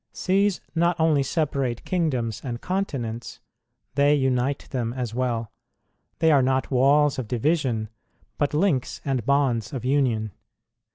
Seas 0.13 0.61
not 0.73 0.99
only 0.99 1.21
separate 1.21 1.85
kingdoms 1.85 2.41
and 2.43 2.59
continents, 2.59 3.39
they 3.93 4.15
unite 4.15 4.67
them 4.71 4.93
as 4.93 5.13
well; 5.13 5.51
they 6.17 6.31
are 6.31 6.41
not 6.41 6.71
walls 6.71 7.19
of 7.19 7.27
division, 7.27 7.87
but 8.39 8.55
links 8.55 8.99
and 9.05 9.23
bonds 9.27 9.71
of 9.71 9.85
union. 9.85 10.31